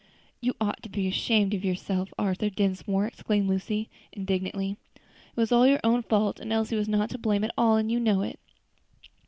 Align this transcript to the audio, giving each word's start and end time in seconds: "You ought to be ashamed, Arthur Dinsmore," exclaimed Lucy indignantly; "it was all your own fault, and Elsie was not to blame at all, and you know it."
"You 0.39 0.55
ought 0.59 0.81
to 0.81 0.89
be 0.89 1.07
ashamed, 1.07 1.53
Arthur 2.17 2.49
Dinsmore," 2.49 3.05
exclaimed 3.05 3.47
Lucy 3.47 3.87
indignantly; 4.11 4.75
"it 4.95 5.35
was 5.35 5.51
all 5.51 5.67
your 5.67 5.79
own 5.83 6.01
fault, 6.01 6.39
and 6.39 6.51
Elsie 6.51 6.75
was 6.75 6.89
not 6.89 7.11
to 7.11 7.19
blame 7.19 7.43
at 7.43 7.53
all, 7.55 7.77
and 7.77 7.91
you 7.91 7.99
know 7.99 8.23
it." 8.23 8.39